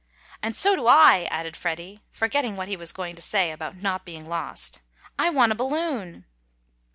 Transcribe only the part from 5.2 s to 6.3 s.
want a balloon!"